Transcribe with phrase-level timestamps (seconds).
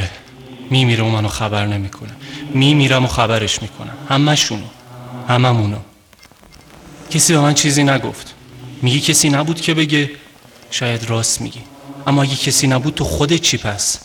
[0.00, 0.10] میمیره.
[0.70, 2.12] میمیره و منو خبر نمی‌کنه.
[2.54, 3.96] میمیرم و خبرش می‌کنم.
[4.08, 4.66] همشونو
[5.28, 5.78] هممونو.
[7.10, 8.34] کسی به من چیزی نگفت.
[8.82, 10.10] میگی کسی نبود که بگه
[10.70, 11.60] شاید راست میگی.
[12.06, 13.98] اما اگه کسی نبود تو خودت چی پس؟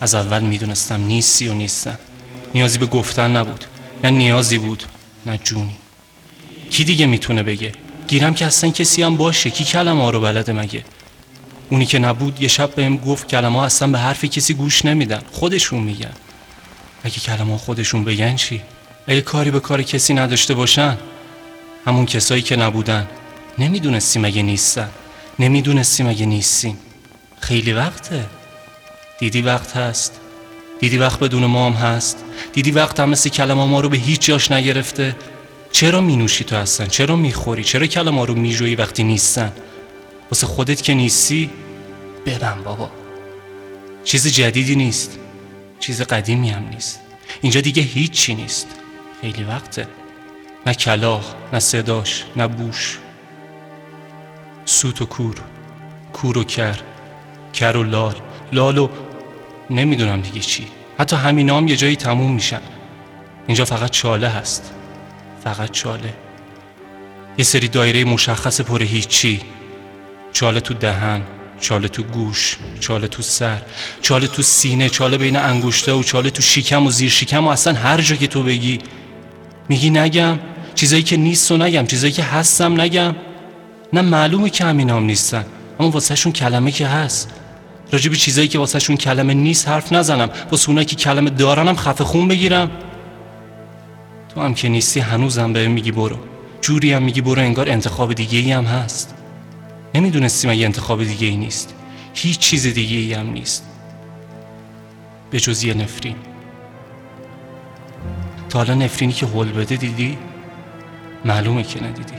[0.00, 1.98] از اول می‌دونستم نیستی و نیستم.
[2.54, 3.64] نیازی به گفتن نبود.
[4.04, 4.82] نه نیازی بود
[5.26, 5.76] نه جونی.
[6.70, 7.72] کی دیگه می‌تونه بگه؟
[8.08, 9.50] گیرم که اصلا کسی هم باشه.
[9.50, 10.84] کی کلمه ها رو بلده مگه؟
[11.74, 15.20] اونی که نبود یه شب بهم گفت کلمه اصلا به حرف کسی گوش نمیدن.
[15.32, 16.12] خودشون میگن.
[17.04, 18.60] اگه کلمه خودشون بگن چی؟
[19.06, 20.98] اگه کاری به کار کسی نداشته باشن؟
[21.86, 23.08] همون کسایی که نبودن.
[23.58, 24.88] نمی‌دونستیم اگه نیستن.
[25.38, 26.78] نمی‌دونستیم اگه نیستیم.
[27.40, 28.26] خیلی وقته.
[29.18, 30.20] دیدی وقت هست.
[30.80, 32.24] دیدی وقت بدون ما هم هست.
[32.52, 35.16] دیدی وقت هم مثل کلمه ما رو به هیچ جاش نگرفته.
[35.72, 39.52] چرا می نوشی تو هستن چرا می خوری چرا کلمه رو می جویی وقتی نیستن؟
[40.30, 41.50] واسه خودت که نیستی؟
[42.26, 42.90] ببن بابا.
[44.04, 45.18] چیز جدیدی نیست.
[45.80, 47.00] چیز قدیمی هم نیست.
[47.40, 48.66] اینجا دیگه هیچی نیست.
[49.20, 49.88] خیلی وقته.
[50.66, 52.98] نه کلاخ نه صداش نه بوش.
[54.64, 55.34] سوت و کور
[56.12, 56.80] کور و کر
[57.52, 58.14] کر و لال.
[58.52, 58.88] لال و
[59.70, 60.66] نمی‌دونم دیگه چی.
[60.98, 62.60] حتی همین هم یه جایی تموم میشن
[63.46, 64.74] اینجا فقط چاله هست.
[65.44, 66.14] فقط چاله.
[67.38, 69.40] یه سری دایره مشخص پر هیچی.
[70.32, 71.22] چاله تو دهن.
[71.64, 73.62] چاله تو گوش چاله تو سر
[74.02, 77.72] چاله تو سینه چاله بین انگشته و چاله تو شکم و زیر شکم و اصلا
[77.74, 78.78] هر جا که تو بگی.
[79.68, 80.38] میگی نگم
[80.74, 83.14] چیزایی که نیست و نگم چیزایی که هستم نگم.
[83.92, 85.44] نه معلومه که همین هم نیستن
[85.80, 87.30] اما واسه شون کلمه که هست.
[87.92, 90.30] راجب چیزایی که واسه شون کلمه نیست حرف نزنم.
[90.50, 92.70] واسه اونایی که کلمه دارنم خفه خون بگیرم.
[94.34, 96.16] تو هم که نیستی هنوزم به میگی برو.
[96.60, 99.14] جوری هم میگی برو انگار انتخاب دیگه ای هم هست.
[99.94, 101.74] نمی‌دونستیم اگه انتخاب دیگه ای نیست.
[102.14, 103.64] هیچ چیز دیگه ای هم نیست.
[105.30, 106.16] به جز یه نفرین.
[108.48, 110.18] تا حالا نفرینی که هول بده دیدی؟
[111.24, 112.14] معلومه که ندیدی.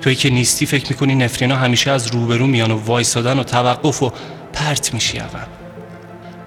[0.00, 4.12] توی که نیستی فکر می‌کنی نفرینا همیشه از روبرو میان و وایسادن و توقف و
[4.52, 5.63] پرت میشی عقب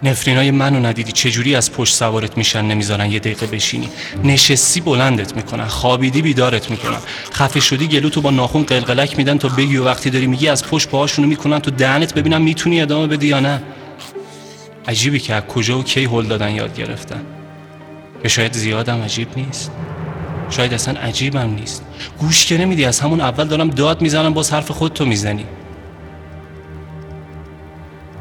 [0.03, 3.89] نفرینای منو ندیدی چجوری از پشت سوارت میشن نمی‌ذارن یه دقیقه بشینی؟
[4.23, 6.97] نشستی بلندت می‌کنن خوابیدی بیدارت می‌کنن.
[7.33, 10.65] خفه شدی گلو تو با ناخون قلقلک میدن تا بگی و وقتی داری میگی از
[10.65, 13.63] پشت پاهاشونو می‌کنن تو دهنت ببینم می‌تونی ادامه بدی یا نه؟
[14.87, 17.21] عجیبی که از کجا و کی هل دادن یاد گرفتن.
[18.23, 19.71] یا شاید زیادم عجیب نیست.
[20.49, 21.83] شاید اصلا عجیبم نیست.
[22.19, 25.45] گوش که نمیدی از همون اول دارم داد می‌زنم باز حرف خودتو می‌زنی.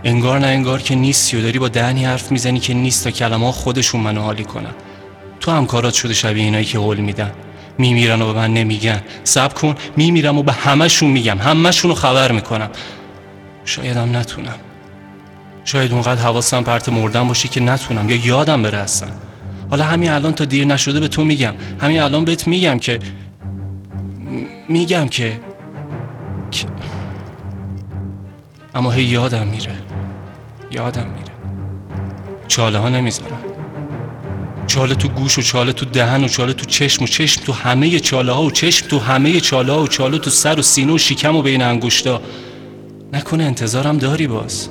[0.06, 3.52] انگار نه انگار که نیستی و داری با دهنی حرف می‌زنی که نیست تا کلمه
[3.52, 4.74] خودشون منو حالی کنن.
[5.40, 7.32] تو همکارات شده شبیه اینایی که حل میدن.
[7.78, 9.00] میمیرن و به من نمیگن.
[9.24, 9.74] سب کن.
[9.96, 11.38] میمیرم و به همشون میگم.
[11.38, 12.70] همشون رو خبر می‌کنم.
[13.64, 14.54] شایدم نتونم.
[15.64, 18.10] شاید اونقدر حواسم پرت مردن باشه که نتونم.
[18.10, 19.08] یا یادم بره اصلا.
[19.70, 21.54] حالا همین الان تا دیر نشده به تو میگم.
[21.80, 22.98] همین الان بهت میگم که
[24.68, 25.40] میگم که
[28.76, 29.72] اما هی یادم میره.
[30.70, 31.32] یادم میره.
[32.48, 33.38] چاله ها نمی‌ذارم
[34.66, 38.00] چاله تو گوش و چاله تو دهن و چاله تو چشم و چشم تو همه
[38.00, 40.98] چاله ها و چشم تو همه چاله ها و چاله تو سر و سینه و
[40.98, 42.20] شکم و بین انگشتا.
[43.12, 44.68] نکنه انتظارم داری باز.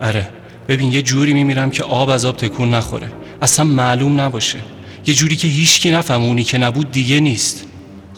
[0.00, 0.28] اره
[0.68, 3.12] ببین یه جوری میمیرم که آب از آب تکون نخوره.
[3.42, 4.58] اصلا معلوم نباشه.
[5.06, 7.64] یه جوری که هیچکی نفهم اونی که نبود دیگه نیست.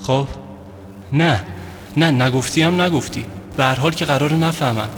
[0.03, 0.27] خب؟
[1.13, 1.45] نه.
[1.97, 3.25] نه نگفتی هم نگفتی.
[3.57, 4.89] به هر حال که قرار نفهمم.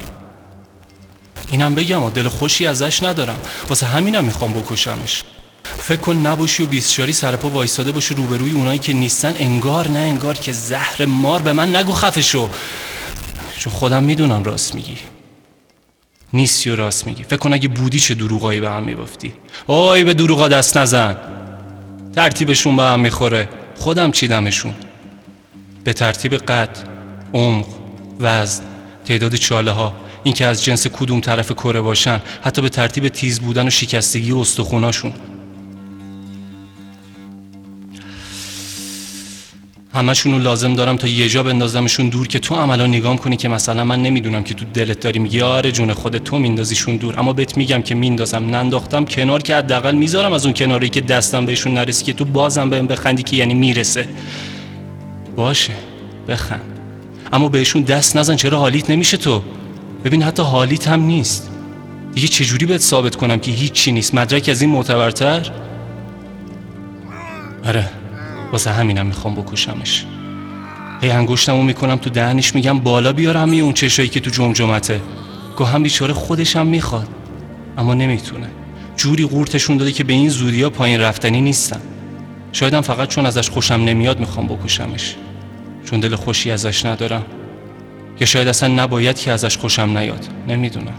[1.51, 3.39] اینم بگم دل خوشی ازش ندارم.
[3.69, 5.23] واسه همینم می‌خوام بکشمش.
[5.65, 9.35] فکر کن نباشی و بیستشاری سر پا وایساده باشی روبروی اونایی که نیستن.
[9.39, 12.49] انگار نه انگار که زهر مار به من نگو خفه شو
[13.59, 14.99] چون خودم می‌دونم راست میگی.
[16.33, 17.23] نیستی و راست میگی.
[17.23, 19.35] فکر کن اگه بودی چه دروغایی به هم میبافتی
[19.67, 21.17] آی به دروغا دست نزن.
[22.17, 23.49] ترتیبشون به هم می‌خوره.
[23.79, 24.75] خودم چیدمشون.
[25.85, 26.79] به ترتیب قد
[27.35, 27.67] عمق
[28.21, 28.63] وزن
[29.05, 29.95] تعداد چاله ها
[30.25, 35.13] اینکه از جنس کدوم طرف کره باشن حتی به ترتیب تیز بودن و شکستگی استخوناشون.
[39.95, 43.49] همشون رو لازم دارم تا یه جا بندازمشون دور که تو عملا نگام کنی که
[43.49, 47.33] مثلا من نمی‌دونم که تو دلت داری میگی آره جون خود تو میندازیشون دور اما
[47.33, 48.45] بهت میگم که میندازم.
[48.45, 52.71] ننداختم کنار که حداقل می‌ذارم از اون کناری که دستم بهشون نرسی که تو بازم
[52.71, 54.09] بهم بخندی که یعنی می‌رسه.
[55.37, 55.73] باشه
[56.29, 56.82] بخند.
[57.33, 59.43] اما بهشون دست نزن چرا حالیت نمیشه تو؟
[60.05, 61.51] ببین حتی حالیت هم نیست.
[62.15, 65.51] دیگه چجوری بهت ثابت کنم که هیچی نیست؟ مدرک از این معتبرتر؟
[67.67, 67.91] آره
[68.53, 70.05] واسه همینم می‌خوام بکشمش.
[71.03, 75.01] هی انگشتمو می‌کنم تو دهنش میگم بالا بیار همه اون چشایی که تو جمجمته.
[75.57, 77.09] گاه هم بیچاره خودشم می‌خواد
[77.79, 78.47] اما نمی‌تونه.
[78.97, 81.81] جوری قورتشون داده که به این زودی ها پایین رفتنی نیستن.
[82.53, 85.15] شایدم فقط چون ازش خوشم نمیاد می‌خوام بکشمش.
[85.85, 87.23] چون دل خوشی ازش ندارم.
[88.19, 90.27] که شاید اصلا نباید که ازش خوشم نیاد.
[90.49, 90.95] نمی‌دونم.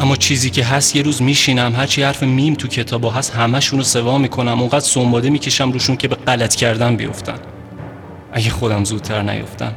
[0.00, 3.84] اما چیزی که هست یه روز میشینم هرچی حرف میم تو کتاب هست همشون رو
[3.84, 4.60] سوا می‌کنم.
[4.60, 7.38] اونقدر سنباده می‌کشم روشون که به غلط کردن بیفتن.
[8.32, 9.72] اگه خودم زودتر نیفتم.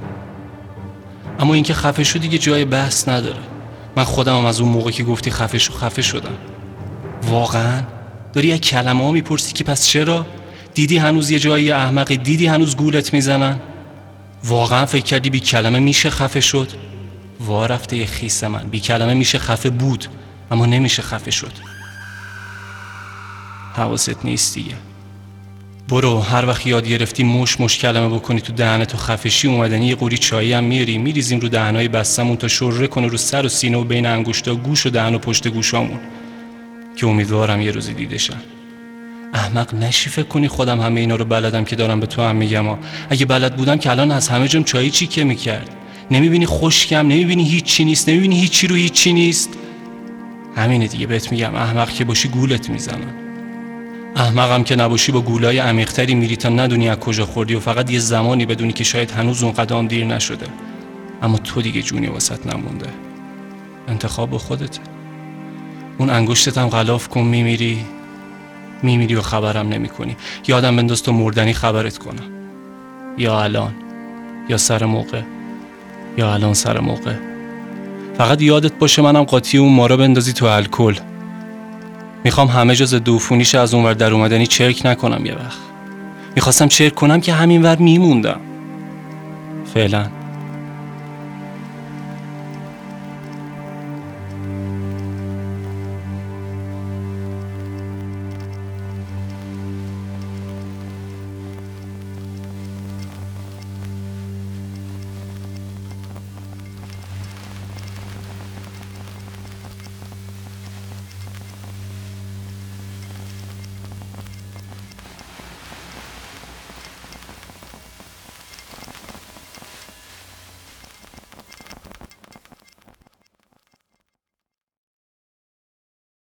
[1.39, 3.39] اما اینکه خفه شو دیگه جای بحث نداره.
[3.95, 6.37] من خودم هم از اون موقع که گفتی خفه شو خفه شدم.
[7.23, 7.81] واقعا؟
[8.33, 10.25] داری یک کلمه ها می‌پرسی که پس چرا؟
[10.73, 13.59] دیدی هنوز یه جایی احمقی؟ دیدی هنوز گولت می‌زنن؟
[14.43, 16.69] واقعا فکر کردی بی کلمه میشه خفه شد؟
[17.39, 18.63] وا رفته یه خیس من.
[18.63, 20.05] بی کلمه میشه خفه بود
[20.51, 21.51] اما نمیشه خفه شد.
[23.75, 24.75] حواست نیست دیگه.
[25.89, 30.17] برو هر وقت یاد گرفتی مش مش کلمه بکنی تو دهنتو خفشی اومدنی یه قوری
[30.17, 30.97] چایی هم میری.
[30.97, 34.85] میریزیم رو دهنهای بستمون تا شره کنه رو سر و سینه و بین انگشتا گوش
[34.85, 35.99] و دهن و پشت گوشامون.
[36.95, 38.37] که امیدوارم یه روزی دیدشن
[39.41, 42.65] احمق نشی فکر کنی خودم همه اینا رو بلدم که دارم به تو هم میگم
[42.65, 42.79] ها.
[43.09, 45.69] اگه بلد بودم که الان از همه جم چایی چی که می‌کرد؟
[46.11, 49.49] نمی‌بینی خشکم نمی‌بینی هیچی نیست نمی‌بینی هیچی رو هیچی نیست؟
[50.55, 53.13] همینه دیگه بهت میگم احمق که باشی گولت می‌زنن
[54.15, 57.99] احمقم که نباشی با گولای عمیقتری میری تا ندونی از کجا خوردی و فقط یه
[57.99, 60.45] زمانی بدونی که شاید هنوز اون قدم دیر نشده.
[61.21, 62.87] اما تو دیگه جونی وسط نمونده.
[63.87, 64.81] انتخاب با خودته
[65.97, 67.85] اون انگشتت هم غلاف کن میمیری.
[68.83, 70.17] میمیری و خبرم نمی کنی
[70.47, 72.23] یادم بنداز تو مردنی خبرت کنم.
[73.17, 73.73] یا الان.
[74.49, 75.21] یا سر موقع.
[76.17, 77.15] یا الان سر موقع.
[78.17, 80.95] فقط یادت باشه منم قاطی اون مارا بندازی تو الکل.
[82.23, 85.59] می‌خوام همه جا ضد عفونیش از اونور در اومدنی چرک نکنم یه وقت.
[86.35, 88.39] می‌خواستم چرک کنم که همین ور میموندم.
[89.73, 90.20] فعلا.